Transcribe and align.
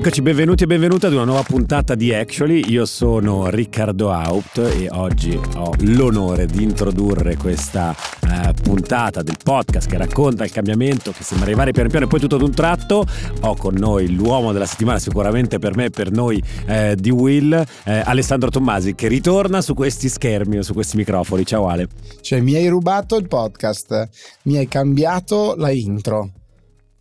Eccoci, 0.00 0.22
benvenuti 0.22 0.62
e 0.62 0.66
benvenute 0.66 1.08
ad 1.08 1.12
una 1.12 1.24
nuova 1.24 1.42
puntata 1.42 1.94
di 1.94 2.14
Actually. 2.14 2.70
Io 2.70 2.86
sono 2.86 3.50
Riccardo 3.50 4.10
Haupt 4.10 4.56
e 4.56 4.88
oggi 4.92 5.38
ho 5.56 5.74
l'onore 5.80 6.46
di 6.46 6.62
introdurre 6.62 7.36
questa 7.36 7.94
eh, 8.22 8.54
puntata 8.54 9.22
del 9.22 9.36
podcast 9.44 9.90
che 9.90 9.98
racconta 9.98 10.42
il 10.44 10.52
cambiamento 10.52 11.12
che 11.12 11.22
sembra 11.22 11.48
arrivare 11.48 11.72
piano 11.72 11.90
piano 11.90 12.06
e 12.06 12.08
poi 12.08 12.18
tutto 12.18 12.36
ad 12.36 12.40
un 12.40 12.54
tratto. 12.54 13.04
Ho 13.42 13.54
con 13.56 13.74
noi 13.74 14.14
l'uomo 14.14 14.52
della 14.52 14.64
settimana, 14.64 14.98
sicuramente 14.98 15.58
per 15.58 15.76
me 15.76 15.84
e 15.84 15.90
per 15.90 16.10
noi 16.10 16.42
eh, 16.64 16.96
di 16.98 17.10
Will, 17.10 17.52
eh, 17.84 18.02
Alessandro 18.02 18.48
Tommasi, 18.48 18.94
che 18.94 19.06
ritorna 19.06 19.60
su 19.60 19.74
questi 19.74 20.08
schermi 20.08 20.56
o 20.56 20.62
su 20.62 20.72
questi 20.72 20.96
microfoni. 20.96 21.44
Ciao 21.44 21.68
Ale. 21.68 21.88
Cioè, 22.22 22.40
mi 22.40 22.54
hai 22.54 22.68
rubato 22.68 23.16
il 23.16 23.28
podcast, 23.28 24.08
mi 24.44 24.56
hai 24.56 24.66
cambiato 24.66 25.54
la 25.58 25.70
intro 25.70 26.30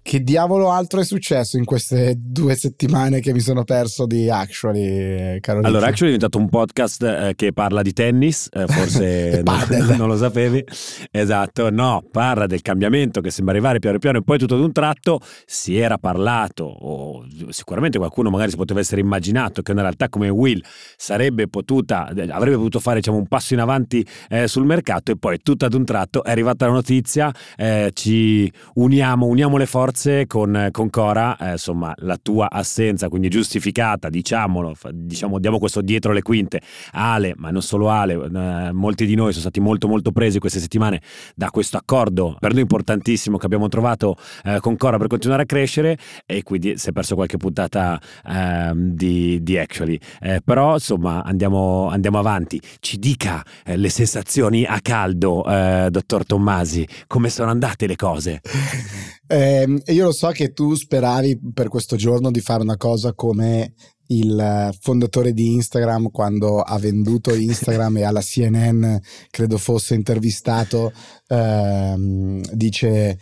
che 0.09 0.23
diavolo 0.23 0.71
altro 0.71 1.01
è 1.01 1.05
successo 1.05 1.57
in 1.57 1.65
queste 1.65 2.15
due 2.17 2.55
settimane 2.55 3.19
che 3.19 3.31
mi 3.31 3.41
sono 3.41 3.63
perso 3.63 4.07
di 4.07 4.27
Actually, 4.27 5.39
caro 5.39 5.59
Allora, 5.59 5.85
Actually 5.85 6.15
è 6.15 6.17
diventato 6.17 6.39
un 6.39 6.49
podcast 6.49 7.03
eh, 7.03 7.33
che 7.35 7.53
parla 7.53 7.83
di 7.83 7.93
tennis, 7.93 8.49
eh, 8.51 8.65
forse 8.65 9.43
non, 9.45 9.67
non, 9.97 10.07
lo 10.07 10.17
sapevi. 10.17 10.65
Esatto, 11.11 11.69
no, 11.69 12.03
parla 12.11 12.47
del 12.47 12.63
cambiamento 12.63 13.21
che 13.21 13.29
sembra 13.29 13.53
arrivare 13.53 13.77
piano 13.77 13.99
piano 13.99 14.17
e 14.17 14.23
poi 14.23 14.39
tutto 14.39 14.55
ad 14.55 14.61
un 14.61 14.71
tratto 14.71 15.19
si 15.45 15.77
era 15.77 15.99
parlato, 15.99 16.63
o 16.63 17.27
sicuramente 17.49 17.99
qualcuno 17.99 18.31
magari 18.31 18.49
si 18.49 18.57
poteva 18.57 18.79
essere 18.79 19.01
immaginato 19.01 19.61
che 19.61 19.73
una 19.73 19.81
realtà 19.81 20.09
come 20.09 20.29
Will 20.29 20.59
sarebbe 20.97 21.47
potuta, 21.47 22.07
avrebbe 22.07 22.55
potuto 22.55 22.79
fare 22.79 22.95
diciamo, 22.97 23.17
un 23.17 23.27
passo 23.27 23.53
in 23.53 23.59
avanti 23.59 24.03
eh, 24.29 24.47
sul 24.47 24.65
mercato 24.65 25.11
e 25.11 25.17
poi 25.17 25.37
tutto 25.37 25.65
ad 25.65 25.75
un 25.75 25.85
tratto 25.85 26.23
è 26.23 26.31
arrivata 26.31 26.65
la 26.65 26.71
notizia, 26.71 27.31
eh, 27.55 27.91
ci 27.93 28.51
uniamo, 28.73 29.27
uniamo 29.27 29.55
le 29.57 29.67
forze 29.67 29.97
forze 29.99 30.27
con, 30.27 30.69
con 30.71 30.89
Cora, 30.89 31.35
eh, 31.37 31.51
insomma, 31.51 31.93
la 31.97 32.17
tua 32.21 32.49
assenza, 32.49 33.09
quindi 33.09 33.27
giustificata, 33.27 34.09
diciamolo, 34.09 34.73
diciamo, 34.93 35.39
diamo 35.39 35.59
questo 35.59 35.81
dietro 35.81 36.13
le 36.13 36.21
quinte. 36.21 36.61
Ale, 36.91 37.33
ma 37.35 37.51
non 37.51 37.61
solo 37.61 37.89
Ale, 37.89 38.13
eh, 38.13 38.71
molti 38.71 39.05
di 39.05 39.15
noi 39.15 39.31
sono 39.31 39.41
stati 39.41 39.59
molto 39.59 39.87
molto 39.87 40.11
presi 40.11 40.39
queste 40.39 40.59
settimane 40.59 41.01
da 41.35 41.49
questo 41.49 41.75
accordo 41.77 42.37
per 42.39 42.53
noi 42.53 42.61
importantissimo 42.61 43.37
che 43.37 43.45
abbiamo 43.45 43.67
trovato 43.67 44.15
eh, 44.45 44.59
con 44.61 44.77
Cora 44.77 44.97
per 44.97 45.07
continuare 45.07 45.43
a 45.43 45.45
crescere 45.45 45.97
e 46.25 46.43
quindi 46.43 46.77
si 46.77 46.89
è 46.89 46.91
perso 46.91 47.15
qualche 47.15 47.37
puntata 47.37 47.99
ehm, 48.25 48.91
di, 48.93 49.43
di, 49.43 49.57
Actually. 49.57 49.99
Eh, 50.21 50.41
però 50.43 50.75
insomma 50.75 51.23
andiamo, 51.23 51.89
andiamo, 51.89 52.19
avanti. 52.19 52.61
Ci 52.79 52.97
dica 52.97 53.43
eh, 53.65 53.75
le 53.75 53.89
sensazioni 53.89 54.63
a 54.63 54.79
caldo, 54.81 55.43
eh, 55.45 55.87
dottor 55.91 56.25
Tommasi, 56.25 56.87
come 57.07 57.29
sono 57.29 57.49
andate 57.49 57.87
le 57.87 57.95
cose? 57.97 58.39
Eh, 59.31 59.83
io 59.85 60.05
lo 60.05 60.11
so 60.11 60.29
che 60.29 60.53
tu 60.53 60.73
speravi 60.73 61.39
per 61.53 61.67
questo 61.67 61.95
giorno 61.95 62.31
di 62.31 62.39
fare 62.39 62.63
una 62.63 62.77
cosa 62.77 63.13
come 63.13 63.73
il 64.07 64.75
fondatore 64.79 65.33
di 65.33 65.53
Instagram 65.53 66.09
quando 66.09 66.61
ha 66.61 66.79
venduto 66.79 67.35
Instagram 67.35 67.97
e 67.97 68.03
alla 68.05 68.21
CNN 68.21 68.95
credo 69.29 69.59
fosse 69.59 69.93
intervistato 69.93 70.91
ehm, 71.27 72.41
dice 72.53 73.19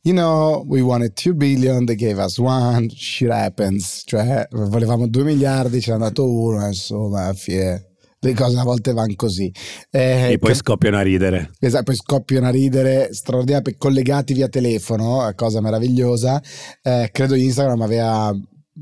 you 0.00 0.14
know 0.14 0.64
we 0.66 0.80
wanted 0.80 1.12
2 1.12 1.34
billion 1.34 1.84
they 1.84 1.94
gave 1.94 2.18
us 2.18 2.38
one 2.38 2.88
shit 2.88 3.28
happens. 3.28 4.04
Cioè 4.06 4.48
volevamo 4.52 5.08
2 5.08 5.24
miliardi 5.24 5.82
ce 5.82 5.92
n'è 5.92 5.98
dato 5.98 6.26
uno 6.26 6.66
insomma 6.66 7.26
a 7.26 7.34
fine 7.34 7.89
le 8.22 8.34
cose 8.34 8.58
a 8.58 8.64
volte 8.64 8.92
vanno 8.92 9.14
così. 9.16 9.52
Eh, 9.90 10.32
e 10.32 10.38
poi 10.38 10.50
che, 10.50 10.56
scoppiano 10.56 10.98
a 10.98 11.02
ridere. 11.02 11.50
Esatto, 11.58 11.84
poi 11.84 11.96
scoppiano 11.96 12.46
a 12.46 12.50
ridere, 12.50 13.08
straordinario, 13.12 13.74
collegati 13.78 14.34
via 14.34 14.48
telefono, 14.48 15.30
cosa 15.34 15.60
meravigliosa. 15.60 16.40
Eh, 16.82 17.08
credo 17.12 17.34
Instagram 17.34 17.80
aveva 17.80 18.34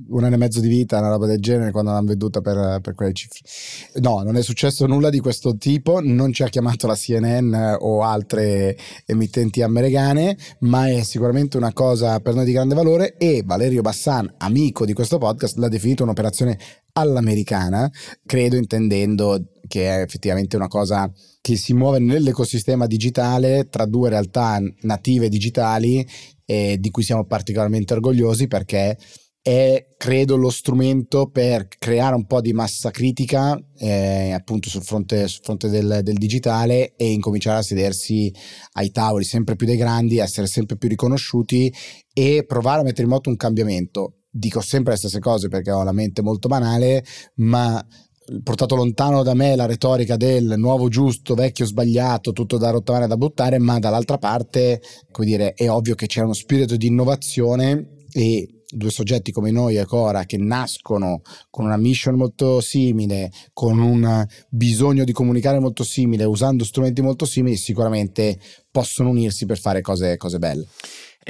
un 0.09 0.25
anno 0.25 0.35
e 0.35 0.39
mezzo 0.39 0.61
di 0.61 0.69
vita, 0.69 0.99
una 0.99 1.09
roba 1.09 1.27
del 1.27 1.41
genere, 1.41 1.71
quando 1.71 1.91
l'hanno 1.91 2.07
venduta 2.07 2.41
per, 2.41 2.81
per, 2.81 2.95
quelle 2.95 3.13
cifre. 3.13 3.41
No, 4.01 4.23
non 4.23 4.37
è 4.37 4.43
successo 4.43 4.87
nulla 4.87 5.11
di 5.11 5.21
questo 5.21 5.57
tipo, 5.57 6.01
non 6.01 6.33
ci 6.33 6.43
ha 6.43 6.49
chiamato 6.49 6.87
la 6.87 6.95
CNN 6.95 7.55
o 7.79 8.03
altre 8.03 8.77
emittenti 9.07 9.63
americane, 9.63 10.37
ma 10.61 10.89
è 10.89 11.03
sicuramente 11.03 11.57
una 11.57 11.73
cosa 11.73 12.21
per 12.21 12.35
noi 12.35 12.45
di 12.45 12.53
grande 12.53 12.75
valore 12.75 13.17
e 13.17 13.43
Valerio 13.45 13.83
Bassan, 13.83 14.33
amico 14.39 14.85
di 14.85 14.93
questo 14.93 15.19
podcast, 15.19 15.57
l'ha 15.57 15.69
definito 15.69 16.03
un'operazione 16.03 16.59
all'americana, 16.99 17.91
credo 18.25 18.57
intendendo 18.57 19.51
che 19.67 19.87
è 19.87 20.01
effettivamente 20.01 20.57
una 20.57 20.69
cosa 20.69 21.11
che 21.41 21.57
si 21.57 21.75
muove 21.75 21.99
nell'ecosistema 21.99 22.87
digitale 22.87 23.69
tra 23.69 23.87
due 23.87 24.09
realtà 24.09 24.59
native 24.83 25.29
digitali 25.29 26.07
e 26.45 26.77
di 26.79 26.91
cui 26.91 27.03
siamo 27.03 27.25
particolarmente 27.27 27.93
orgogliosi 27.93 28.47
perché 28.47 28.97
è 29.41 29.87
credo 29.97 30.37
lo 30.37 30.51
strumento 30.51 31.31
per 31.31 31.69
creare 31.69 32.15
un 32.15 32.27
po' 32.27 32.41
di 32.41 32.53
massa 32.53 32.91
critica 32.91 33.59
eh, 33.79 34.33
appunto 34.33 34.69
sul 34.69 34.83
fronte, 34.83 35.27
sul 35.27 35.43
fronte 35.43 35.69
del, 35.69 36.01
del, 36.03 36.17
digitale 36.17 36.95
e 36.97 37.11
incominciare 37.11 37.59
a 37.59 37.63
sedersi 37.63 38.33
ai 38.73 38.91
tavoli 38.91 39.25
sempre 39.25 39.57
più 39.57 39.67
dei 39.67 39.77
grandi, 39.77 40.19
essere 40.19 40.47
sempre 40.47 40.77
più 40.77 40.89
riconosciuti 40.89 41.73
e 42.13 42.45
provare 42.47 42.81
a 42.81 42.85
mettere 42.85 43.05
in 43.05 43.09
moto 43.09 43.31
un 43.31 43.37
cambiamento. 43.37 44.18
Dico 44.39 44.61
sempre 44.61 44.93
le 44.93 44.99
stesse 44.99 45.19
cose 45.19 45.49
perché 45.49 45.73
ho 45.73 45.83
la 45.83 45.93
mente 45.93 46.23
molto 46.23 46.47
banale, 46.47 47.05
ma 47.37 47.85
portato 48.43 48.77
lontano 48.77 49.23
da 49.25 49.35
me 49.35 49.57
la 49.57 49.67
retorica 49.67 50.17
del 50.17 50.55
nuovo 50.57 50.89
giusto, 50.89 51.35
vecchio 51.35 51.67
sbagliato, 51.67 52.33
tutto 52.33 52.57
da 52.57 52.71
rottamare 52.71 53.07
e 53.07 53.09
da 53.09 53.17
buttare, 53.17 53.59
ma 53.59 53.81
dall'altra 53.81 54.19
parte, 54.19 54.81
come 55.11 55.27
dire, 55.27 55.55
è 55.55 55.69
ovvio 55.69 55.97
che 55.97 56.07
c'è 56.07 56.23
uno 56.23 56.35
spirito 56.35 56.77
di 56.77 56.87
innovazione 56.87 58.05
e 58.13 58.63
due 58.71 58.91
soggetti 58.91 59.33
come 59.33 59.51
noi 59.51 59.77
e 59.77 59.87
Cora 59.87 60.25
che 60.25 60.37
nascono 60.37 61.23
con 61.51 61.65
una 61.65 61.77
mission 61.77 62.15
molto 62.17 62.61
simile, 62.61 63.33
con 63.53 63.79
un 63.79 64.25
bisogno 64.51 65.05
di 65.05 65.13
comunicare 65.13 65.59
molto 65.59 65.83
simile, 65.83 66.25
usando 66.25 66.65
strumenti 66.65 67.01
molto 67.01 67.25
simili, 67.25 67.57
sicuramente 67.57 68.39
possono 68.71 69.09
unirsi 69.09 69.47
per 69.47 69.59
fare 69.59 69.81
cose, 69.81 70.17
cose 70.17 70.39
belle. 70.39 70.67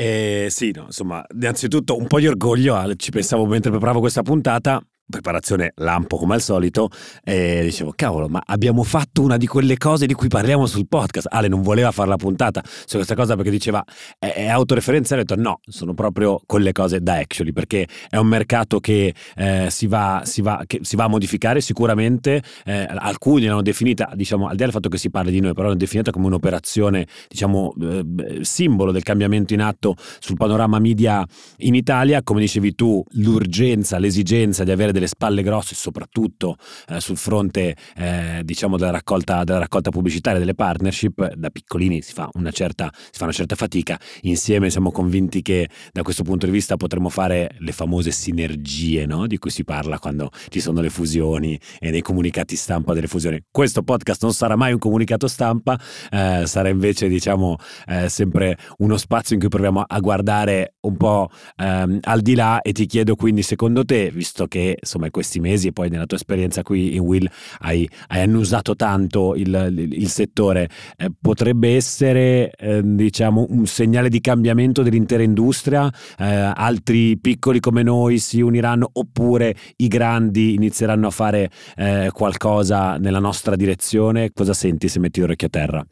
Eh, 0.00 0.46
sì, 0.48 0.70
no, 0.72 0.84
insomma, 0.84 1.26
innanzitutto 1.34 1.96
un 1.96 2.06
po' 2.06 2.20
di 2.20 2.28
orgoglio, 2.28 2.94
ci 2.94 3.10
pensavo 3.10 3.46
mentre 3.46 3.70
preparavo 3.70 3.98
questa 3.98 4.22
puntata, 4.22 4.80
preparazione 5.08 5.72
lampo 5.76 6.16
come 6.16 6.34
al 6.34 6.42
solito 6.42 6.90
e 7.24 7.60
dicevo 7.62 7.92
cavolo 7.94 8.28
ma 8.28 8.42
abbiamo 8.44 8.82
fatto 8.82 9.22
una 9.22 9.36
di 9.36 9.46
quelle 9.46 9.76
cose 9.76 10.06
di 10.06 10.14
cui 10.14 10.28
parliamo 10.28 10.66
sul 10.66 10.86
podcast. 10.86 11.28
Ale 11.30 11.48
non 11.48 11.62
voleva 11.62 11.90
fare 11.90 12.08
la 12.08 12.16
puntata 12.16 12.62
su 12.64 12.96
questa 12.96 13.14
cosa 13.14 13.34
perché 13.36 13.50
diceva 13.50 13.82
è, 14.18 14.32
è 14.32 14.46
autoreferenziale. 14.48 15.22
Ho 15.22 15.24
detto 15.24 15.40
no 15.40 15.60
sono 15.66 15.94
proprio 15.94 16.40
quelle 16.46 16.72
cose 16.72 17.00
da 17.00 17.14
actually 17.14 17.52
perché 17.52 17.86
è 18.08 18.16
un 18.16 18.26
mercato 18.26 18.80
che, 18.80 19.14
eh, 19.36 19.66
si, 19.70 19.86
va, 19.86 20.22
si, 20.24 20.42
va, 20.42 20.62
che 20.66 20.80
si 20.82 20.96
va 20.96 21.04
a 21.04 21.08
modificare 21.08 21.60
sicuramente 21.60 22.42
eh, 22.64 22.86
alcuni 22.90 23.46
l'hanno 23.46 23.62
definita 23.62 24.10
diciamo 24.14 24.46
al 24.46 24.52
di 24.52 24.58
là 24.58 24.64
del 24.64 24.72
fatto 24.72 24.88
che 24.88 24.98
si 24.98 25.10
parli 25.10 25.30
di 25.30 25.40
noi 25.40 25.52
però 25.52 25.66
l'hanno 25.66 25.78
definita 25.78 26.10
come 26.10 26.26
un'operazione 26.26 27.06
diciamo 27.28 27.72
eh, 27.80 28.38
simbolo 28.42 28.92
del 28.92 29.02
cambiamento 29.02 29.54
in 29.54 29.60
atto 29.60 29.94
sul 30.18 30.36
panorama 30.36 30.78
media 30.78 31.26
in 31.58 31.74
Italia. 31.74 32.22
Come 32.22 32.40
dicevi 32.40 32.74
tu 32.74 33.02
l'urgenza 33.12 33.98
l'esigenza 33.98 34.64
di 34.64 34.70
avere 34.70 34.92
delle 34.98 35.06
spalle 35.06 35.42
grosse, 35.42 35.74
soprattutto 35.74 36.56
eh, 36.88 37.00
sul 37.00 37.16
fronte 37.16 37.76
eh, 37.96 38.42
diciamo 38.44 38.76
della 38.76 38.90
raccolta, 38.90 39.44
della 39.44 39.60
raccolta, 39.60 39.90
pubblicitaria, 39.90 40.38
delle 40.38 40.54
partnership, 40.54 41.34
da 41.34 41.50
piccolini 41.50 42.02
si 42.02 42.12
fa, 42.12 42.28
una 42.34 42.50
certa, 42.50 42.90
fa 42.92 43.24
una 43.24 43.32
certa 43.32 43.54
fatica. 43.54 43.98
Insieme 44.22 44.70
siamo 44.70 44.90
convinti 44.90 45.42
che 45.42 45.68
da 45.92 46.02
questo 46.02 46.22
punto 46.24 46.46
di 46.46 46.52
vista 46.52 46.76
potremo 46.76 47.08
fare 47.08 47.50
le 47.58 47.72
famose 47.72 48.10
sinergie 48.10 49.06
no? 49.06 49.26
di 49.26 49.38
cui 49.38 49.50
si 49.50 49.64
parla 49.64 49.98
quando 49.98 50.30
ci 50.48 50.60
sono 50.60 50.80
le 50.80 50.90
fusioni 50.90 51.58
e 51.78 51.90
nei 51.90 52.02
comunicati 52.02 52.56
stampa 52.56 52.92
delle 52.92 53.06
fusioni. 53.06 53.40
Questo 53.50 53.82
podcast 53.82 54.22
non 54.22 54.32
sarà 54.32 54.56
mai 54.56 54.72
un 54.72 54.78
comunicato 54.78 55.28
stampa, 55.28 55.78
eh, 56.10 56.42
sarà 56.46 56.68
invece 56.68 57.08
diciamo 57.08 57.56
eh, 57.86 58.08
sempre 58.08 58.58
uno 58.78 58.96
spazio 58.96 59.34
in 59.34 59.40
cui 59.40 59.48
proviamo 59.48 59.84
a 59.86 60.00
guardare 60.00 60.74
un 60.80 60.96
po' 60.96 61.30
ehm, 61.56 62.00
al 62.02 62.20
di 62.20 62.34
là 62.34 62.60
e 62.62 62.72
ti 62.72 62.86
chiedo 62.86 63.14
quindi 63.14 63.42
secondo 63.42 63.84
te, 63.84 64.10
visto 64.10 64.46
che 64.46 64.78
insomma 64.88 65.06
in 65.06 65.12
questi 65.12 65.38
mesi 65.38 65.68
e 65.68 65.72
poi 65.72 65.90
nella 65.90 66.06
tua 66.06 66.16
esperienza 66.16 66.62
qui 66.62 66.94
in 66.94 67.00
Will 67.00 67.28
hai, 67.60 67.88
hai 68.08 68.22
annusato 68.22 68.74
tanto 68.74 69.34
il, 69.34 69.48
il, 69.76 69.92
il 69.92 70.08
settore, 70.08 70.68
eh, 70.96 71.10
potrebbe 71.20 71.76
essere 71.76 72.50
eh, 72.50 72.80
diciamo 72.82 73.46
un 73.50 73.66
segnale 73.66 74.08
di 74.08 74.20
cambiamento 74.20 74.82
dell'intera 74.82 75.22
industria, 75.22 75.92
eh, 76.18 76.24
altri 76.24 77.18
piccoli 77.18 77.60
come 77.60 77.82
noi 77.82 78.18
si 78.18 78.40
uniranno 78.40 78.88
oppure 78.92 79.54
i 79.76 79.88
grandi 79.88 80.54
inizieranno 80.54 81.08
a 81.08 81.10
fare 81.10 81.50
eh, 81.76 82.08
qualcosa 82.12 82.96
nella 82.96 83.20
nostra 83.20 83.54
direzione? 83.56 84.32
Cosa 84.32 84.54
senti 84.54 84.88
se 84.88 84.98
metti 84.98 85.20
l'orecchio 85.20 85.48
a 85.48 85.50
terra? 85.50 85.86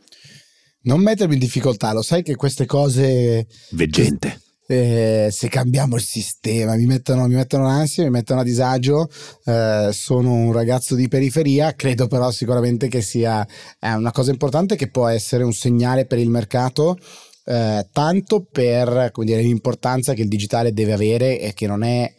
Non 0.83 1.03
mettermi 1.03 1.35
in 1.35 1.41
difficoltà, 1.41 1.93
lo 1.93 2.03
sai 2.03 2.23
che 2.23 2.37
queste 2.37 2.65
cose... 2.65 3.47
Veggente 3.73 4.45
eh, 4.67 5.29
se 5.31 5.49
cambiamo 5.49 5.97
il 5.97 6.03
sistema, 6.03 6.75
mi 6.75 6.87
mettono, 6.87 7.27
mi 7.27 7.35
mettono 7.35 7.67
ansia, 7.67 8.05
mi 8.05 8.11
mettono 8.11 8.41
a 8.41 8.45
disagio, 8.45 9.09
eh, 9.45 9.91
sono 9.93 10.33
un 10.33 10.53
ragazzo 10.53 10.95
di 10.95 11.09
periferia, 11.09 11.75
credo 11.75 12.07
però 12.09 12.31
sicuramente 12.31 12.89
che 12.89 13.03
sia 13.03 13.47
una 13.81 14.13
cosa 14.13 14.31
importante 14.31 14.77
che 14.77 14.91
può 14.91 15.07
essere 15.07 15.45
un 15.45 15.53
segnale 15.53 16.07
per 16.07 16.19
il 16.19 16.31
mercato. 16.31 16.99
Eh, 17.49 17.87
tanto 17.93 18.45
per 18.51 19.13
dire, 19.19 19.41
l'importanza 19.41 20.15
che 20.15 20.23
il 20.23 20.29
digitale 20.29 20.73
deve 20.73 20.93
avere 20.93 21.39
e 21.39 21.55
che 21.55 21.69
non 21.69 21.85
è 21.85 22.13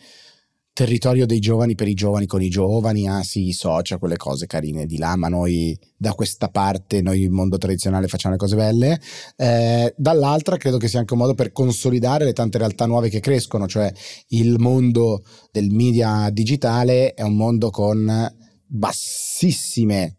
territorio 0.78 1.26
dei 1.26 1.40
giovani 1.40 1.74
per 1.74 1.88
i 1.88 1.96
giovani 1.96 2.28
con 2.28 2.40
i 2.40 2.50
giovani, 2.50 3.10
ah 3.10 3.24
sì, 3.24 3.48
i 3.48 3.52
social, 3.52 3.98
quelle 3.98 4.16
cose 4.16 4.46
carine 4.46 4.86
di 4.86 5.00
là, 5.00 5.16
ma 5.16 5.28
noi 5.28 5.76
da 5.98 6.14
questa 6.14 6.50
parte, 6.50 7.02
noi 7.02 7.22
il 7.22 7.32
mondo 7.32 7.58
tradizionale 7.58 8.08
facciamo 8.08 8.36
le 8.36 8.40
cose 8.40 8.56
belle. 8.56 9.02
Eh, 9.38 9.92
dall'altra 9.98 10.56
credo 10.58 10.78
che 10.78 10.88
sia 10.88 11.00
anche 11.00 11.14
un 11.14 11.20
modo 11.22 11.34
per 11.34 11.52
consolidare 11.52 12.26
le 12.26 12.34
tante 12.34 12.60
realtà 12.60 12.86
nuove 12.86 13.10
che 13.10 13.22
crescono, 13.22 13.66
cioè 13.66 13.92
il 14.28 14.60
mondo 14.60 15.24
del 15.52 15.72
media 15.72 16.30
digitale 16.30 17.16
è 17.16 17.24
un 17.24 17.36
mondo 17.36 17.72
con 17.72 18.32
bassissime 18.68 20.18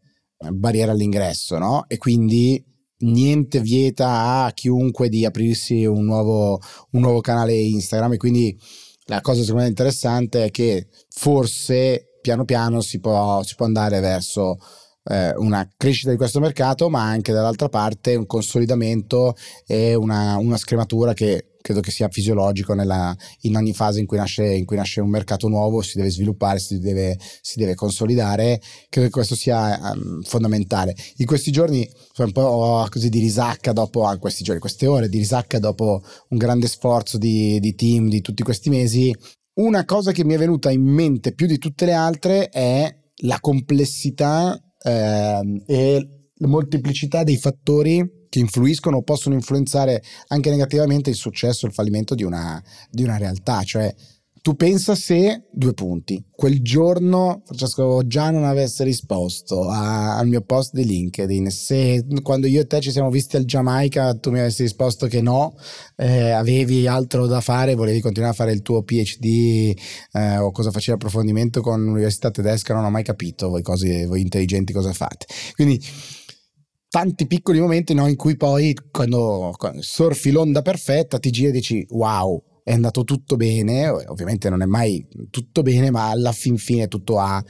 barriere 0.55 0.91
all'ingresso, 0.91 1.57
no? 1.59 1.85
E 1.87 1.99
quindi 1.99 2.61
niente 3.03 3.61
vieta 3.61 4.43
a 4.43 4.51
chiunque 4.51 5.09
di 5.09 5.25
aprirsi 5.25 5.85
un 5.85 6.05
nuovo, 6.05 6.61
un 6.91 7.01
nuovo 7.01 7.21
canale 7.21 7.55
Instagram 7.55 8.15
e 8.15 8.17
quindi 8.17 8.59
la 9.09 9.21
cosa 9.21 9.41
secondo 9.41 9.63
me 9.63 9.69
interessante 9.69 10.45
è 10.45 10.51
che 10.51 10.87
forse 11.09 12.19
piano 12.21 12.45
piano 12.45 12.81
si 12.81 13.01
può, 13.01 13.43
si 13.43 13.55
può 13.55 13.65
andare 13.65 14.01
verso 14.01 14.59
eh, 15.05 15.33
una 15.37 15.67
crescita 15.77 16.11
di 16.11 16.17
questo 16.17 16.41
mercato, 16.41 16.91
ma 16.91 17.03
anche 17.03 17.33
dall'altra 17.33 17.69
parte 17.69 18.15
un 18.15 18.27
consolidamento 18.27 19.35
e 19.67 19.95
una, 19.95 20.37
una 20.37 20.59
scrematura 20.59 21.15
che 21.15 21.57
credo 21.69 21.81
che 21.83 21.91
sia 21.91 22.09
fisiologico 22.09 22.73
nella, 22.73 23.15
in 23.43 23.55
ogni 23.55 23.75
fase 23.75 24.01
in 24.01 24.07
cui, 24.07 24.17
nasce, 24.17 24.55
in 24.55 24.65
cui, 24.65 24.77
nasce, 24.77 25.03
un 25.03 25.11
mercato 25.11 25.49
nuovo, 25.49 25.83
si 25.83 25.99
deve 25.99 26.11
sviluppare, 26.11 26.59
si 26.59 26.79
deve, 26.79 27.19
si 27.43 27.59
deve 27.59 27.75
consolidare. 27.75 28.59
Credo 28.89 29.09
che 29.09 29.13
questo 29.13 29.35
sia 29.35 29.79
um, 29.93 30.23
fondamentale. 30.23 30.97
In 31.17 31.27
questi 31.27 31.51
giorni 31.51 31.87
sono 32.13 32.29
un 32.29 32.33
po' 32.33 32.87
così 32.89 33.11
di 33.11 33.19
risacca 33.21 33.73
dopo, 33.75 34.07
ah, 34.07 34.17
questi 34.17 34.45
giorni, 34.45 34.63
queste 34.63 34.87
ore 34.87 35.11
di 35.11 35.19
risacca 35.19 35.59
dopo 35.59 36.01
un 36.31 36.39
grande 36.39 36.69
sforzo 36.69 37.19
di, 37.19 37.61
di 37.61 37.75
team 37.75 38.09
di 38.09 38.23
tutti 38.23 38.43
questi 38.43 38.71
mesi. 38.71 39.15
Una 39.57 39.85
cosa 39.85 40.11
che 40.11 40.25
mi 40.25 40.33
è 40.33 40.39
venuta 40.39 40.71
in 40.71 40.85
mente 40.85 41.35
più 41.35 41.47
di 41.47 41.59
tutte 41.59 41.85
le 41.85 41.93
altre 41.93 42.49
è 42.49 42.91
la 43.25 43.41
complessità 43.41 44.59
eh, 44.83 45.63
e 45.67 46.18
molteplicità 46.41 47.25
dei 47.25 47.37
fattori 47.37 48.27
che 48.29 48.39
influiscono 48.39 48.99
o 48.99 49.03
possono 49.03 49.35
influenzare 49.35 50.03
anche 50.29 50.51
negativamente 50.51 51.11
il 51.11 51.17
successo 51.17 51.65
e 51.65 51.69
il 51.69 51.75
fallimento 51.75 52.15
di 52.15 52.25
una, 52.25 52.63
di 52.91 53.03
una 53.03 53.17
realtà. 53.17 53.63
Cioè, 53.63 53.95
tu 54.41 54.55
pensa 54.55 54.95
se, 54.95 55.45
due 55.53 55.75
punti, 55.75 56.25
quel 56.31 56.63
giorno 56.63 57.43
Francesco 57.45 58.07
già 58.07 58.31
non 58.31 58.45
avesse 58.45 58.85
risposto 58.85 59.69
a, 59.69 60.17
al 60.17 60.29
mio 60.29 60.43
post 60.43 60.73
di 60.73 60.85
LinkedIn, 60.85 61.51
se 61.51 62.07
quando 62.23 62.47
io 62.47 62.61
e 62.61 62.67
te 62.67 62.81
ci 62.81 62.91
siamo 62.91 63.11
visti 63.11 63.37
al 63.37 63.45
Giamaica 63.45 64.15
tu 64.15 64.31
mi 64.31 64.39
avessi 64.39 64.63
risposto 64.63 65.07
che 65.07 65.21
no, 65.21 65.55
eh, 65.97 66.31
avevi 66.31 66.87
altro 66.87 67.27
da 67.27 67.41
fare, 67.41 67.75
volevi 67.75 68.01
continuare 68.01 68.33
a 68.33 68.37
fare 68.37 68.53
il 68.53 68.63
tuo 68.63 68.83
PhD 68.83 69.77
eh, 70.13 70.39
o 70.39 70.51
cosa 70.51 70.71
facevi 70.71 70.97
approfondimento 70.97 71.61
con 71.61 71.83
l'università 71.83 72.31
tedesca, 72.31 72.75
non 72.75 72.85
ho 72.85 72.91
mai 72.91 73.03
capito 73.03 73.49
voi, 73.49 73.63
cose, 73.63 74.07
voi 74.07 74.21
intelligenti 74.21 74.73
cosa 74.73 74.93
fate. 74.93 75.27
Quindi 75.55 75.79
tanti 76.89 77.27
piccoli 77.27 77.61
momenti 77.61 77.95
no, 77.95 78.07
in 78.07 78.17
cui 78.17 78.37
poi 78.37 78.75
quando, 78.91 79.53
quando, 79.57 79.83
surfi 79.83 80.31
l'onda 80.31 80.63
perfetta 80.63 81.19
ti 81.19 81.31
giri 81.31 81.49
e 81.49 81.53
dici 81.53 81.87
wow 81.91 82.43
è 82.69 82.73
andato 82.73 83.03
tutto 83.05 83.37
bene. 83.37 83.89
Ovviamente 83.89 84.51
non 84.51 84.61
è 84.61 84.67
mai 84.67 85.07
tutto 85.31 85.63
bene 85.63 85.91
ma 85.91 86.11
alla 86.11 86.33
fin 86.33 86.59
fine 86.59 86.87
tutto 86.87 87.19
ha 87.19 87.43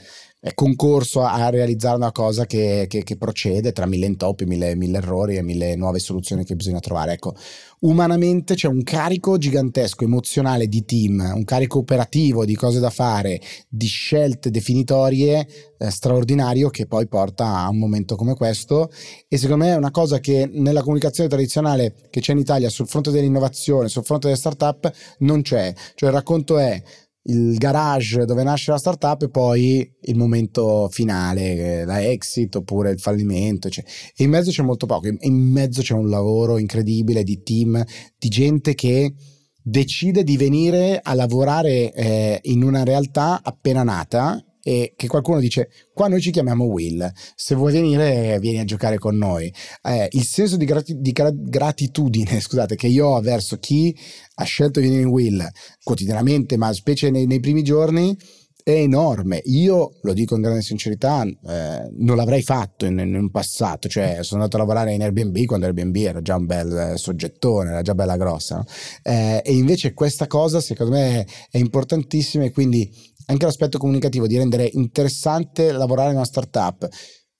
concorso 0.53 1.21
a 1.21 1.49
realizzare 1.49 1.97
una 1.97 2.13
cosa 2.13 2.45
che, 2.45 2.85
che, 2.87 3.03
che 3.03 3.17
procede 3.17 3.73
tra 3.73 3.85
mille 3.85 4.05
intoppi, 4.05 4.45
mille, 4.45 4.73
mille, 4.75 4.97
errori 4.97 5.35
e 5.35 5.41
mille 5.41 5.75
nuove 5.75 5.99
soluzioni 5.99 6.45
che 6.45 6.55
bisogna 6.55 6.79
trovare. 6.79 7.13
Ecco, 7.13 7.35
umanamente 7.81 8.55
c'è 8.55 8.69
un 8.69 8.81
carico 8.83 9.37
gigantesco 9.37 10.05
emozionale 10.05 10.67
di 10.67 10.85
team, 10.85 11.31
un 11.35 11.43
carico 11.43 11.79
operativo 11.79 12.45
di 12.45 12.55
cose 12.55 12.79
da 12.79 12.89
fare, 12.89 13.41
di 13.67 13.87
scelte 13.87 14.49
definitorie 14.49 15.45
eh, 15.77 15.89
straordinario 15.89 16.69
che 16.69 16.87
poi 16.87 17.07
porta 17.07 17.57
a 17.57 17.69
un 17.69 17.77
momento 17.77 18.15
come 18.15 18.33
questo 18.35 18.91
e 19.27 19.37
secondo 19.37 19.65
me 19.65 19.71
è 19.71 19.77
una 19.77 19.91
cosa 19.91 20.19
che 20.19 20.49
nella 20.51 20.81
comunicazione 20.81 21.29
tradizionale 21.29 21.95
che 22.09 22.21
c'è 22.21 22.31
in 22.31 22.39
Italia 22.39 22.69
sul 22.69 22.87
fronte 22.87 23.11
dell'innovazione, 23.11 23.89
sul 23.89 24.05
fronte 24.05 24.27
delle 24.27 24.39
startup 24.39 24.89
non 25.19 25.41
c'è, 25.41 25.73
cioè 25.95 26.09
il 26.09 26.15
racconto 26.15 26.57
è 26.57 26.81
il 27.23 27.57
garage 27.57 28.25
dove 28.25 28.43
nasce 28.43 28.71
la 28.71 28.77
startup 28.77 29.21
e 29.23 29.29
poi 29.29 29.97
il 30.01 30.17
momento 30.17 30.87
finale, 30.89 31.85
la 31.85 32.03
exit 32.03 32.55
oppure 32.55 32.91
il 32.91 32.99
fallimento. 32.99 33.69
Cioè. 33.69 33.83
In 34.17 34.29
mezzo 34.29 34.51
c'è 34.51 34.63
molto 34.63 34.85
poco, 34.85 35.07
in 35.07 35.51
mezzo 35.51 35.81
c'è 35.81 35.93
un 35.93 36.09
lavoro 36.09 36.57
incredibile 36.57 37.23
di 37.23 37.41
team, 37.43 37.83
di 38.17 38.29
gente 38.29 38.73
che 38.73 39.13
decide 39.61 40.23
di 40.23 40.37
venire 40.37 40.99
a 41.01 41.13
lavorare 41.13 41.93
eh, 41.93 42.39
in 42.43 42.63
una 42.63 42.83
realtà 42.83 43.41
appena 43.43 43.83
nata 43.83 44.43
e 44.69 44.93
che 44.95 45.07
qualcuno 45.07 45.39
dice 45.39 45.71
qua 45.95 46.07
noi 46.07 46.21
ci 46.21 46.29
chiamiamo 46.29 46.65
Will 46.65 47.11
se 47.35 47.55
vuoi 47.55 47.71
venire 47.71 48.37
vieni 48.39 48.59
a 48.59 48.65
giocare 48.65 48.99
con 48.99 49.17
noi 49.17 49.51
eh, 49.81 50.07
il 50.11 50.23
senso 50.23 50.57
di, 50.57 50.65
grati- 50.65 50.99
di 50.99 51.11
gratitudine 51.11 52.37
scusate 52.39 52.75
che 52.75 52.85
io 52.85 53.07
ho 53.07 53.19
verso 53.19 53.57
chi 53.57 53.97
ha 54.35 54.43
scelto 54.43 54.79
di 54.79 54.85
venire 54.85 55.07
in 55.07 55.09
Will 55.09 55.43
quotidianamente 55.83 56.55
ma 56.55 56.71
specie 56.71 57.09
nei, 57.09 57.25
nei 57.25 57.39
primi 57.39 57.63
giorni 57.63 58.15
è 58.61 58.71
enorme. 58.71 59.41
Io 59.45 59.97
lo 60.01 60.13
dico 60.13 60.35
in 60.35 60.41
grande 60.41 60.61
sincerità, 60.61 61.23
eh, 61.23 61.89
non 61.97 62.15
l'avrei 62.15 62.43
fatto 62.43 62.85
in, 62.85 62.99
in, 62.99 63.31
passato, 63.31 63.87
cioè 63.87 64.19
sono 64.21 64.41
andato 64.41 64.57
a 64.57 64.59
lavorare 64.59 64.93
in 64.93 65.01
Airbnb 65.01 65.45
quando 65.45 65.65
Airbnb 65.65 65.95
era 65.95 66.21
già 66.21 66.35
un 66.35 66.45
bel 66.45 66.93
soggettone, 66.97 67.71
era 67.71 67.81
già 67.81 67.95
bella 67.95 68.17
grossa. 68.17 68.57
No? 68.57 68.65
Eh, 69.01 69.41
e 69.43 69.53
invece 69.53 69.93
questa 69.93 70.27
cosa 70.27 70.59
secondo 70.59 70.93
me 70.93 71.25
è 71.49 71.57
importantissima 71.57 72.43
e 72.43 72.51
quindi 72.51 72.91
anche 73.29 73.45
l'aspetto 73.45 73.77
comunicativo 73.77 74.27
di 74.27 74.37
rendere 74.37 74.69
interessante 74.73 75.71
lavorare 75.71 76.09
in 76.09 76.15
una 76.15 76.25
startup 76.25 76.87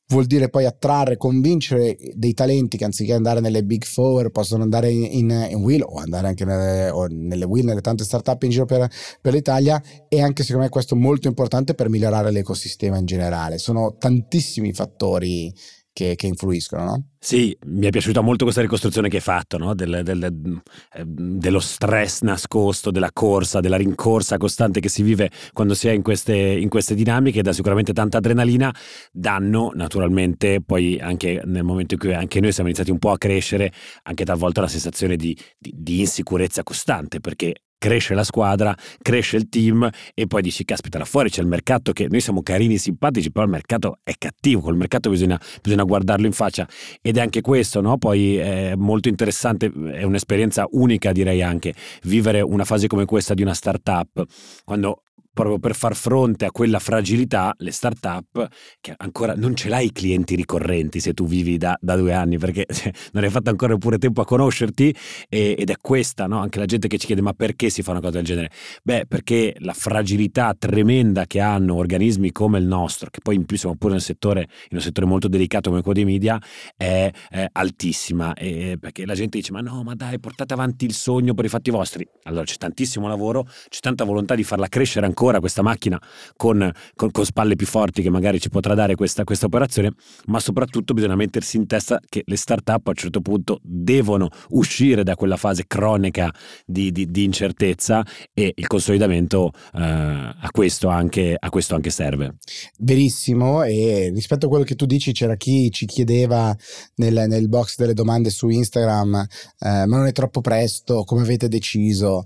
vuol 0.10 0.26
dire 0.26 0.50
poi 0.50 0.66
attrarre, 0.66 1.18
convincere 1.18 1.96
dei 2.16 2.34
talenti 2.34 2.78
che 2.78 2.86
anziché 2.86 3.14
andare 3.14 3.42
nelle 3.42 3.64
big 3.64 3.84
four 3.86 4.32
possono 4.32 4.64
andare 4.64 4.90
in, 4.90 5.30
in, 5.30 5.62
Will 5.62 5.84
o 5.84 6.00
andare 6.00 6.28
anche 6.28 6.46
nelle, 6.46 6.92
nelle 7.10 7.46
Will, 7.46 7.66
nelle 7.66 7.82
tante 7.82 8.04
startup 8.04 8.42
in 8.44 8.50
giro 8.50 8.66
per, 8.66 8.90
per 9.22 9.34
l'Italia 9.34 9.82
e 10.08 10.22
anche 10.22 10.42
secondo 10.42 10.64
me 10.64 10.72
questo 10.72 10.96
molto 10.96 11.28
importante 11.28 11.76
per 11.76 11.90
migliorare 11.90 12.32
l'ecosistema 12.32 12.98
in 12.98 13.06
generale. 13.06 13.60
Sono 13.60 13.98
tantissimi 13.98 14.74
fattori 14.74 15.54
che, 16.00 16.16
che, 16.16 16.28
influiscono, 16.28 16.84
no? 16.84 17.04
Sì, 17.20 17.56
mi 17.66 17.86
è 17.86 17.90
piaciuta 17.90 18.22
molto 18.22 18.46
questa 18.46 18.62
ricostruzione 18.62 19.10
che 19.10 19.18
hai 19.18 19.22
fatto, 19.22 19.58
no? 19.58 19.76
del, 19.76 20.00
del, 20.04 20.24
ehm, 20.24 20.62
dello 21.04 21.60
stress 21.60 22.22
nascosto, 22.22 22.90
della 22.90 23.12
corsa, 23.12 23.60
della 23.60 23.76
rincorsa 23.76 24.38
costante 24.38 24.80
che 24.80 24.88
si 24.88 25.04
vive 25.04 25.30
quando 25.52 25.74
si 25.74 25.90
è 25.90 25.92
in 25.92 26.02
queste, 26.02 26.36
in 26.36 26.70
queste 26.70 26.96
dinamiche, 26.96 27.42
dà 27.42 27.52
sicuramente 27.52 27.92
tanta 27.92 28.20
adrenalina, 28.20 28.74
danno 29.12 29.72
naturalmente 29.74 30.62
poi 30.66 30.98
anche 31.00 31.42
nel 31.44 31.64
momento 31.64 31.96
in 31.96 32.00
cui 32.00 32.14
anche 32.14 32.40
noi 32.40 32.54
siamo 32.54 32.70
iniziati 32.70 32.92
un 32.92 33.00
po' 33.00 33.12
a 33.12 33.18
crescere, 33.18 33.74
anche 34.04 34.24
talvolta 34.24 34.62
la 34.62 34.68
sensazione 34.70 35.18
di, 35.18 35.38
di, 35.58 35.74
di 35.76 36.00
insicurezza 36.00 36.64
costante, 36.64 37.20
perché 37.20 37.56
cresce 37.80 38.14
la 38.14 38.24
squadra, 38.24 38.78
cresce 39.02 39.38
il 39.38 39.50
team 39.50 39.90
e 40.14 40.28
poi 40.28 40.44
dici 40.44 40.66
caspita 40.66 41.00
là 41.00 41.06
fuori 41.06 41.32
c'è 41.32 41.42
il 41.42 41.48
mercato 41.48 41.94
che 41.94 42.08
noi 42.08 42.20
siamo 42.20 42.44
carini 42.44 42.76
e 42.76 42.78
simpatici 42.78 43.32
però 43.32 43.46
il 43.46 43.52
mercato 43.52 44.00
è 44.04 44.14
cattivo, 44.18 44.62
col 44.62 44.76
mercato 44.76 45.10
bisogna, 45.10 45.40
bisogna 45.64 45.84
guardarlo 45.84 46.28
in 46.28 46.34
faccia 46.34 46.68
ed 47.02 47.18
è 47.18 47.22
anche 47.22 47.42
questo, 47.42 47.82
no? 47.82 47.98
poi 47.98 48.38
è 48.38 48.76
molto 48.76 49.08
interessante, 49.10 49.72
è 49.94 50.04
un'esperienza 50.04 50.68
unica 50.72 51.12
direi 51.12 51.42
anche 51.42 51.74
vivere 52.04 52.42
una 52.42 52.66
fase 52.66 52.88
come 52.88 53.06
questa 53.06 53.34
di 53.34 53.42
una 53.42 53.54
startup 53.54 54.24
quando 54.66 55.04
proprio 55.32 55.60
per 55.60 55.76
far 55.76 55.96
fronte 55.96 56.46
a 56.46 56.52
quella 56.52 56.80
fragilità, 56.80 57.54
le 57.58 57.72
start-up, 57.72 58.48
che 58.82 58.94
ancora 58.98 59.34
non 59.36 59.56
ce 59.56 59.70
l'hai 59.70 59.86
i 59.86 59.92
clienti 59.92 60.36
ricorrenti 60.36 61.00
se 61.00 61.14
tu 61.14 61.26
vivi 61.26 61.58
da, 61.58 61.78
da 61.80 61.96
due 61.96 62.14
anni, 62.14 62.38
perché 62.38 62.66
non 63.14 63.24
hai 63.24 63.30
fatto 63.30 63.50
ancora 63.50 63.78
pure 63.78 63.98
tempo 63.98 64.22
a 64.22 64.26
conoscerti, 64.26 64.94
e, 65.30 65.56
ed 65.58 65.70
è 65.70 65.76
questa, 65.80 66.28
no? 66.28 66.40
anche 66.40 66.60
la 66.60 66.66
gente 66.66 66.88
che 66.88 66.98
ci 66.98 67.06
chiede 67.06 67.22
ma 67.22 67.34
perché 67.34 67.70
si 67.70 67.82
fa 67.82 67.92
una 67.92 68.02
cosa 68.02 68.18
del 68.18 68.26
genere? 68.26 68.52
Beh, 68.84 69.06
perché 69.08 69.56
la 69.60 69.74
fragilità 69.74 70.54
tremenda 70.58 71.26
che 71.26 71.40
hanno 71.40 71.76
organismi 71.76 72.32
come 72.32 72.60
il 72.60 72.66
nostro, 72.66 73.10
che 73.10 73.20
poi 73.22 73.36
in 73.36 73.46
più 73.46 73.58
siamo 73.58 73.76
pure 73.76 73.94
un 73.94 74.02
settore, 74.02 74.42
in 74.70 74.78
un 74.78 74.82
settore 74.82 75.06
molto 75.08 75.28
delicato 75.28 75.70
come 75.70 75.82
quello 75.82 76.04
dei 76.04 76.12
media, 76.12 76.42
è, 76.76 77.10
è 77.30 77.48
altissima, 77.52 78.34
e, 78.34 78.78
perché 78.80 79.06
la 79.06 79.16
gente 79.16 79.38
dice 79.38 79.52
ma 79.52 79.62
no, 79.62 79.84
ma 79.84 79.96
dai, 79.96 80.20
portate 80.20 80.54
avanti 80.54 80.86
il 80.86 80.94
sogno 80.94 81.34
per 81.34 81.46
i 81.46 81.50
fatti 81.50 81.72
vostri. 81.72 82.06
Allora 82.24 82.44
c'è 82.44 82.56
tantissimo 82.56 83.08
lavoro, 83.08 83.48
c'è 83.70 83.80
tanta 83.80 84.04
volontà 84.04 84.36
di 84.36 84.44
farla 84.44 84.68
crescere 84.68 85.06
ancora 85.06 85.29
ancora 85.30 85.40
questa 85.40 85.62
macchina 85.62 86.02
con, 86.36 86.72
con, 86.96 87.12
con 87.12 87.26
spalle 87.26 87.56
più 87.56 87.68
forti 87.68 88.02
che 88.02 88.10
magari 88.10 88.40
ci 88.40 88.50
potrà 88.50 88.74
dare 88.74 88.96
questa, 88.96 89.24
questa 89.24 89.46
operazione, 89.46 89.94
ma 90.26 90.40
soprattutto 90.40 90.94
bisogna 90.94 91.16
mettersi 91.16 91.58
in 91.58 91.68
testa 91.68 92.00
che 92.08 92.24
le 92.26 92.36
start-up 92.36 92.88
a 92.88 92.90
un 92.90 92.96
certo 92.96 93.22
punto 93.22 93.60
devono 93.64 94.30
uscire 94.50 95.04
da 95.04 95.16
quella 95.16 95.38
fase 95.38 95.66
cronica 95.68 96.34
di, 96.66 96.92
di, 96.92 97.10
di 97.12 97.24
incertezza 97.24 98.04
e 98.34 98.54
il 98.56 98.68
consolidamento 98.68 99.52
eh, 99.74 99.82
a, 99.82 100.50
questo 100.52 100.88
anche, 100.88 101.36
a 101.38 101.50
questo 101.50 101.76
anche 101.76 101.92
serve. 101.92 102.38
Verissimo 102.80 103.64
e 103.64 104.12
rispetto 104.14 104.48
a 104.48 104.50
quello 104.50 104.64
che 104.64 104.76
tu 104.76 104.86
dici 104.86 105.12
c'era 105.12 105.36
chi 105.36 105.70
ci 105.72 105.86
chiedeva 105.86 106.56
nel, 106.96 107.26
nel 107.28 107.48
box 107.48 107.76
delle 107.78 107.94
domande 107.94 108.30
su 108.30 108.50
Instagram 108.50 109.28
eh, 109.60 109.86
ma 109.86 109.98
non 109.98 110.08
è 110.08 110.12
troppo 110.12 110.42
presto, 110.42 111.04
come 111.04 111.22
avete 111.22 111.48
deciso? 111.48 112.24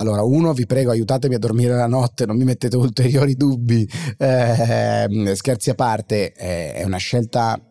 Allora, 0.00 0.22
uno, 0.22 0.54
vi 0.54 0.64
prego, 0.64 0.92
aiutatemi 0.92 1.34
a 1.34 1.38
dormire 1.38 1.74
la 1.74 1.86
notte, 1.86 2.24
non 2.24 2.36
mi 2.38 2.44
mettete 2.44 2.76
ulteriori 2.76 3.34
dubbi. 3.34 3.86
Eh, 4.16 5.32
scherzi 5.34 5.68
a 5.70 5.74
parte, 5.74 6.32
eh, 6.32 6.72
è 6.72 6.84
una 6.84 6.96
scelta 6.96 7.62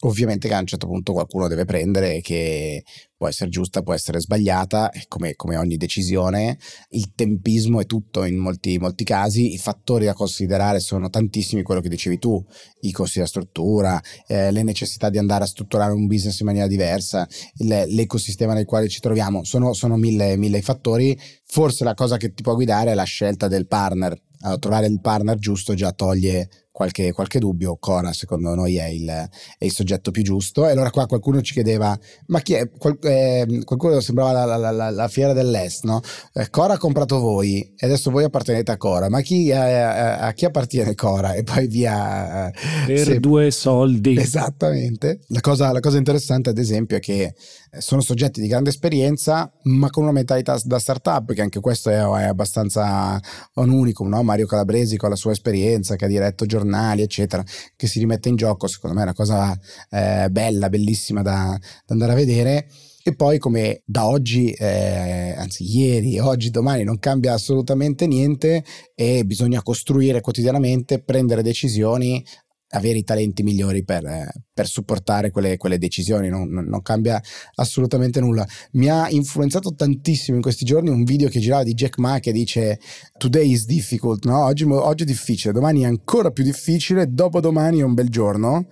ovviamente 0.00 0.48
che 0.48 0.54
a 0.54 0.58
un 0.58 0.66
certo 0.66 0.86
punto 0.86 1.12
qualcuno 1.12 1.48
deve 1.48 1.64
prendere 1.64 2.20
che 2.20 2.82
può 3.16 3.28
essere 3.28 3.50
giusta, 3.50 3.82
può 3.82 3.94
essere 3.94 4.20
sbagliata, 4.20 4.90
come, 5.08 5.34
come 5.34 5.56
ogni 5.56 5.76
decisione. 5.76 6.58
Il 6.90 7.14
tempismo 7.14 7.80
è 7.80 7.86
tutto 7.86 8.24
in 8.24 8.36
molti, 8.36 8.78
molti, 8.78 9.04
casi, 9.04 9.54
i 9.54 9.58
fattori 9.58 10.04
da 10.04 10.12
considerare 10.12 10.80
sono 10.80 11.08
tantissimi, 11.08 11.62
quello 11.62 11.80
che 11.80 11.88
dicevi 11.88 12.18
tu, 12.18 12.44
i 12.80 12.92
costi 12.92 13.14
della 13.18 13.28
struttura, 13.28 14.00
eh, 14.26 14.50
le 14.50 14.62
necessità 14.62 15.08
di 15.08 15.18
andare 15.18 15.44
a 15.44 15.46
strutturare 15.46 15.92
un 15.92 16.06
business 16.06 16.40
in 16.40 16.46
maniera 16.46 16.66
diversa, 16.66 17.26
il, 17.56 17.84
l'ecosistema 17.88 18.52
nel 18.52 18.66
quale 18.66 18.88
ci 18.88 19.00
troviamo, 19.00 19.44
sono, 19.44 19.72
sono 19.72 19.96
mille, 19.96 20.36
mille 20.36 20.60
fattori. 20.60 21.18
Forse 21.44 21.84
la 21.84 21.94
cosa 21.94 22.16
che 22.16 22.32
ti 22.34 22.42
può 22.42 22.54
guidare 22.54 22.90
è 22.90 22.94
la 22.94 23.04
scelta 23.04 23.48
del 23.48 23.66
partner. 23.66 24.20
Allora, 24.40 24.58
trovare 24.58 24.86
il 24.86 25.00
partner 25.00 25.38
giusto 25.38 25.74
già 25.74 25.92
toglie 25.92 26.65
qualche, 26.76 27.12
qualche 27.12 27.38
dubbio, 27.38 27.78
Cora 27.80 28.12
secondo 28.12 28.54
noi 28.54 28.76
è 28.76 28.84
il, 28.84 29.08
è 29.08 29.64
il, 29.64 29.72
soggetto 29.72 30.10
più 30.10 30.22
giusto. 30.22 30.68
E 30.68 30.72
allora 30.72 30.90
qua 30.90 31.06
qualcuno 31.06 31.40
ci 31.40 31.54
chiedeva, 31.54 31.98
ma 32.26 32.40
chi 32.40 32.52
è? 32.52 32.68
Qual, 32.68 32.98
eh, 33.00 33.62
qualcuno 33.64 33.98
sembrava 34.00 34.32
la, 34.32 34.56
la, 34.56 34.70
la, 34.70 34.90
la, 34.90 35.08
fiera 35.08 35.32
dell'Est, 35.32 35.84
no? 35.84 36.02
Eh, 36.34 36.50
Cora 36.50 36.74
ha 36.74 36.78
comprato 36.78 37.18
voi 37.18 37.62
e 37.74 37.86
adesso 37.86 38.10
voi 38.10 38.24
appartenete 38.24 38.72
a 38.72 38.76
Cora, 38.76 39.08
ma 39.08 39.22
chi, 39.22 39.48
eh, 39.48 39.54
a 39.56 40.30
chi 40.34 40.44
appartiene 40.44 40.94
Cora? 40.94 41.32
E 41.32 41.44
poi 41.44 41.66
via... 41.66 42.48
Eh, 42.48 42.52
per 42.84 42.98
se... 42.98 43.20
due 43.20 43.50
soldi. 43.50 44.14
Esattamente. 44.18 45.20
La 45.28 45.40
cosa, 45.40 45.72
la 45.72 45.80
cosa 45.80 45.96
interessante 45.96 46.50
ad 46.50 46.58
esempio 46.58 46.98
è 46.98 47.00
che 47.00 47.34
sono 47.78 48.00
soggetti 48.00 48.40
di 48.40 48.48
grande 48.48 48.70
esperienza, 48.70 49.50
ma 49.64 49.90
con 49.90 50.02
una 50.02 50.12
mentalità 50.12 50.58
da 50.64 50.78
startup, 50.78 51.32
che 51.32 51.42
anche 51.42 51.60
questo 51.60 51.90
è, 51.90 51.96
è 51.96 52.24
abbastanza 52.24 53.20
un 53.54 53.70
unicum, 53.70 54.08
no? 54.08 54.22
Mario 54.22 54.46
Calabresi 54.46 54.96
con 54.96 55.10
la 55.10 55.16
sua 55.16 55.32
esperienza 55.32 55.96
che 55.96 56.04
ha 56.04 56.08
diretto 56.08 56.44
giornali 56.44 56.64
giornali, 56.66 57.02
eccetera, 57.02 57.44
che 57.76 57.86
si 57.86 57.98
rimette 57.98 58.28
in 58.28 58.36
gioco, 58.36 58.66
secondo 58.66 58.96
me 58.96 59.02
è 59.02 59.04
una 59.04 59.14
cosa 59.14 59.58
eh, 59.90 60.28
bella, 60.30 60.68
bellissima 60.68 61.22
da, 61.22 61.58
da 61.86 61.92
andare 61.92 62.12
a 62.12 62.16
vedere. 62.16 62.68
E 63.02 63.14
poi 63.14 63.38
come 63.38 63.82
da 63.84 64.08
oggi, 64.08 64.50
eh, 64.50 65.32
anzi 65.38 65.62
ieri, 65.64 66.18
oggi, 66.18 66.50
domani 66.50 66.82
non 66.82 66.98
cambia 66.98 67.34
assolutamente 67.34 68.04
niente 68.08 68.64
e 68.96 69.24
bisogna 69.24 69.62
costruire 69.62 70.20
quotidianamente, 70.20 71.00
prendere 71.00 71.42
decisioni 71.42 72.24
avere 72.70 72.98
i 72.98 73.04
talenti 73.04 73.42
migliori 73.42 73.84
per, 73.84 74.04
eh, 74.04 74.28
per 74.52 74.66
supportare 74.66 75.30
quelle, 75.30 75.56
quelle 75.56 75.78
decisioni, 75.78 76.28
non, 76.28 76.48
non, 76.48 76.82
cambia 76.82 77.22
assolutamente 77.54 78.20
nulla. 78.20 78.46
Mi 78.72 78.88
ha 78.88 79.08
influenzato 79.08 79.74
tantissimo 79.74 80.36
in 80.36 80.42
questi 80.42 80.64
giorni 80.64 80.88
un 80.88 81.04
video 81.04 81.28
che 81.28 81.40
girava 81.40 81.62
di 81.62 81.74
Jack 81.74 81.98
Ma 81.98 82.18
che 82.18 82.32
dice 82.32 82.80
Today 83.18 83.50
is 83.50 83.66
difficult, 83.66 84.24
no? 84.24 84.44
oggi, 84.44 84.64
oggi 84.64 85.04
è 85.04 85.06
difficile, 85.06 85.52
domani 85.52 85.82
è 85.82 85.86
ancora 85.86 86.30
più 86.30 86.42
difficile, 86.42 87.06
dopodomani 87.08 87.80
è 87.80 87.84
un 87.84 87.94
bel 87.94 88.08
giorno, 88.08 88.66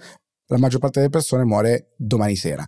la 0.49 0.59
maggior 0.59 0.81
parte 0.81 0.99
delle 1.01 1.11
persone 1.11 1.45
muore 1.45 1.95
domani 1.97 2.37
sera. 2.37 2.67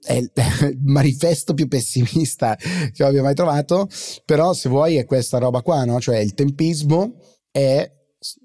È 0.00 0.12
il 0.12 0.30
manifesto 0.84 1.54
più 1.54 1.66
pessimista 1.66 2.56
che 2.56 3.04
abbia 3.04 3.22
mai 3.22 3.34
trovato, 3.34 3.88
però 4.24 4.52
se 4.52 4.68
vuoi 4.68 4.96
è 4.96 5.04
questa 5.04 5.38
roba 5.38 5.62
qua, 5.62 5.84
no? 5.84 6.00
Cioè 6.00 6.18
il 6.18 6.34
tempismo 6.34 7.16
è 7.50 7.90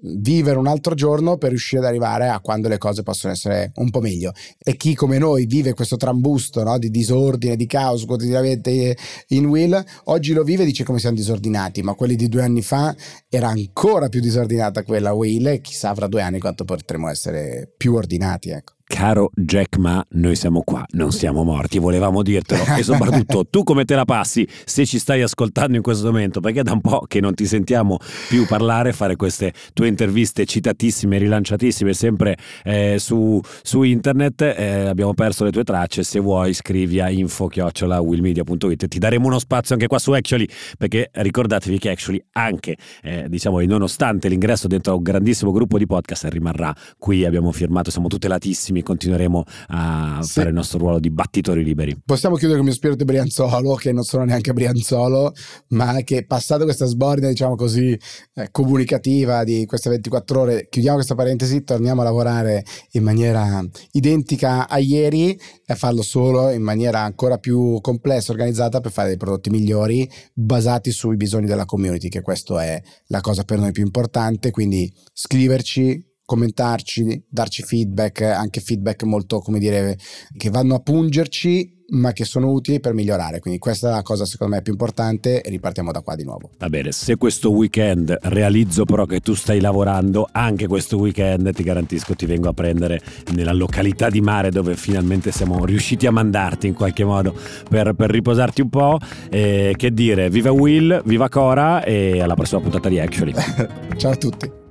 vivere 0.02 0.58
un 0.58 0.66
altro 0.66 0.94
giorno 0.94 1.36
per 1.36 1.50
riuscire 1.50 1.80
ad 1.80 1.88
arrivare 1.88 2.28
a 2.28 2.40
quando 2.40 2.68
le 2.68 2.78
cose 2.78 3.02
possono 3.02 3.32
essere 3.32 3.72
un 3.76 3.90
po' 3.90 4.00
meglio. 4.00 4.32
E 4.58 4.76
chi 4.76 4.94
come 4.94 5.18
noi 5.18 5.46
vive 5.46 5.74
questo 5.74 5.96
trambusto 5.96 6.62
no? 6.62 6.78
di 6.78 6.90
disordine, 6.90 7.56
di 7.56 7.66
caos 7.66 8.04
quotidianamente 8.04 8.96
in 9.28 9.46
Will, 9.46 9.82
oggi 10.04 10.32
lo 10.32 10.42
vive 10.42 10.62
e 10.62 10.66
dice 10.66 10.84
come 10.84 10.98
siamo 10.98 11.16
disordinati, 11.16 11.82
ma 11.82 11.94
quelli 11.94 12.16
di 12.16 12.28
due 12.28 12.42
anni 12.42 12.62
fa 12.62 12.94
era 13.28 13.48
ancora 13.48 14.08
più 14.08 14.20
disordinata 14.20 14.82
quella 14.82 15.12
Will 15.12 15.46
e 15.46 15.60
chissà 15.60 15.94
fra 15.94 16.06
due 16.06 16.22
anni 16.22 16.38
quanto 16.38 16.64
potremo 16.64 17.08
essere 17.08 17.72
più 17.76 17.94
ordinati. 17.94 18.50
Ecco. 18.50 18.77
Caro 18.88 19.30
Jack 19.34 19.76
Ma, 19.76 20.02
noi 20.12 20.34
siamo 20.34 20.62
qua, 20.62 20.82
non 20.92 21.12
siamo 21.12 21.44
morti, 21.44 21.78
volevamo 21.78 22.22
dirtelo. 22.22 22.64
E 22.74 22.82
soprattutto 22.82 23.46
tu 23.48 23.62
come 23.62 23.84
te 23.84 23.94
la 23.94 24.06
passi 24.06 24.48
se 24.64 24.86
ci 24.86 24.98
stai 24.98 25.20
ascoltando 25.20 25.76
in 25.76 25.82
questo 25.82 26.06
momento, 26.06 26.40
perché 26.40 26.62
da 26.62 26.72
un 26.72 26.80
po' 26.80 27.04
che 27.06 27.20
non 27.20 27.34
ti 27.34 27.44
sentiamo 27.44 27.98
più 28.28 28.46
parlare, 28.46 28.94
fare 28.94 29.14
queste 29.14 29.52
tue 29.74 29.88
interviste 29.88 30.46
citatissime, 30.46 31.18
rilanciatissime, 31.18 31.92
sempre 31.92 32.38
eh, 32.64 32.96
su, 32.98 33.38
su, 33.62 33.82
internet. 33.82 34.40
Eh, 34.40 34.86
abbiamo 34.86 35.12
perso 35.12 35.44
le 35.44 35.52
tue 35.52 35.64
tracce, 35.64 36.02
se 36.02 36.18
vuoi 36.18 36.54
scrivi 36.54 36.98
a 36.98 37.10
info-willmedia.it. 37.10 38.88
Ti 38.88 38.98
daremo 38.98 39.26
uno 39.26 39.38
spazio 39.38 39.74
anche 39.74 39.86
qua 39.86 39.98
su 39.98 40.12
Actually, 40.12 40.48
perché 40.78 41.10
ricordatevi 41.12 41.78
che 41.78 41.90
Actually 41.90 42.24
anche, 42.32 42.76
eh, 43.02 43.26
diciamo, 43.28 43.60
nonostante 43.60 44.28
l'ingresso 44.28 44.66
dentro 44.66 44.94
a 44.94 44.96
un 44.96 45.02
grandissimo 45.02 45.52
gruppo 45.52 45.76
di 45.76 45.86
podcast, 45.86 46.24
rimarrà 46.30 46.74
qui, 46.96 47.26
abbiamo 47.26 47.52
firmato, 47.52 47.90
siamo 47.90 48.08
tutelatissimi 48.08 48.76
prossimi 48.78 48.82
continueremo 48.82 49.44
a 49.68 50.18
sì. 50.22 50.32
fare 50.32 50.48
il 50.48 50.54
nostro 50.54 50.78
ruolo 50.78 50.98
di 50.98 51.10
battitori 51.10 51.64
liberi. 51.64 52.00
Possiamo 52.04 52.36
chiudere 52.36 52.58
con 52.58 52.66
il 52.66 52.72
mio 52.72 52.78
spirito 52.78 53.04
Brianzolo, 53.04 53.74
che 53.74 53.92
non 53.92 54.04
sono 54.04 54.24
neanche 54.24 54.52
Brianzolo, 54.52 55.32
ma 55.68 56.00
che 56.02 56.24
passato 56.24 56.64
questa 56.64 56.86
sbornia, 56.86 57.28
diciamo 57.28 57.56
così, 57.56 57.98
eh, 58.34 58.48
comunicativa 58.50 59.44
di 59.44 59.66
queste 59.66 59.90
24 59.90 60.40
ore, 60.40 60.66
chiudiamo 60.68 60.96
questa 60.96 61.14
parentesi, 61.14 61.64
torniamo 61.64 62.00
a 62.00 62.04
lavorare 62.04 62.64
in 62.92 63.02
maniera 63.02 63.64
identica 63.92 64.68
a 64.68 64.78
ieri 64.78 65.38
e 65.66 65.74
farlo 65.74 66.02
solo 66.02 66.50
in 66.50 66.62
maniera 66.62 67.00
ancora 67.00 67.38
più 67.38 67.80
complessa, 67.80 68.32
organizzata 68.32 68.80
per 68.80 68.92
fare 68.92 69.08
dei 69.08 69.16
prodotti 69.16 69.50
migliori 69.50 70.08
basati 70.32 70.90
sui 70.90 71.16
bisogni 71.16 71.46
della 71.46 71.64
community, 71.64 72.08
che 72.08 72.22
questo 72.22 72.58
è 72.58 72.80
la 73.06 73.20
cosa 73.20 73.44
per 73.44 73.58
noi 73.58 73.72
più 73.72 73.84
importante, 73.84 74.50
quindi 74.50 74.92
scriverci 75.12 76.07
commentarci, 76.28 77.24
darci 77.26 77.62
feedback, 77.62 78.20
anche 78.20 78.60
feedback 78.60 79.04
molto, 79.04 79.38
come 79.38 79.58
dire, 79.58 79.96
che 80.36 80.50
vanno 80.50 80.74
a 80.74 80.80
pungerci 80.80 81.76
ma 81.90 82.12
che 82.12 82.26
sono 82.26 82.50
utili 82.50 82.80
per 82.80 82.92
migliorare. 82.92 83.40
Quindi 83.40 83.58
questa 83.58 83.88
è 83.88 83.92
la 83.92 84.02
cosa 84.02 84.26
secondo 84.26 84.54
me 84.54 84.60
più 84.60 84.72
importante 84.72 85.40
e 85.40 85.48
ripartiamo 85.48 85.90
da 85.90 86.02
qua 86.02 86.16
di 86.16 86.24
nuovo. 86.24 86.50
Va 86.58 86.68
bene, 86.68 86.92
se 86.92 87.16
questo 87.16 87.50
weekend 87.50 88.14
realizzo 88.24 88.84
però 88.84 89.06
che 89.06 89.20
tu 89.20 89.32
stai 89.32 89.58
lavorando, 89.58 90.28
anche 90.30 90.66
questo 90.66 90.98
weekend 90.98 91.50
ti 91.54 91.62
garantisco 91.62 92.14
ti 92.14 92.26
vengo 92.26 92.50
a 92.50 92.52
prendere 92.52 93.00
nella 93.32 93.54
località 93.54 94.10
di 94.10 94.20
mare 94.20 94.50
dove 94.50 94.76
finalmente 94.76 95.32
siamo 95.32 95.64
riusciti 95.64 96.06
a 96.06 96.10
mandarti 96.10 96.66
in 96.66 96.74
qualche 96.74 97.04
modo 97.04 97.34
per, 97.70 97.94
per 97.94 98.10
riposarti 98.10 98.60
un 98.60 98.68
po'. 98.68 98.98
E 99.30 99.72
che 99.78 99.94
dire, 99.94 100.28
viva 100.28 100.52
Will, 100.52 101.00
viva 101.06 101.30
Cora 101.30 101.82
e 101.82 102.20
alla 102.20 102.34
prossima 102.34 102.60
puntata 102.60 102.90
di 102.90 103.00
Actually. 103.00 103.32
Ciao 103.96 104.12
a 104.12 104.16
tutti. 104.16 104.66